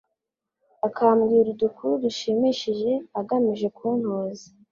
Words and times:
akambwira 0.87 1.47
udukuru 1.53 1.93
dushimishije 2.03 2.91
agamije 3.19 3.67
kuntoza 3.77 4.45